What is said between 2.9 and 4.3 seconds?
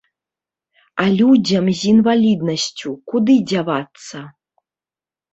куды дзявацца?